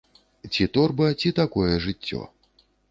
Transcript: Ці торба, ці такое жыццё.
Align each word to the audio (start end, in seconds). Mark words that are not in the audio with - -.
Ці 0.53 0.63
торба, 0.77 1.11
ці 1.21 1.35
такое 1.43 1.73
жыццё. 1.87 2.27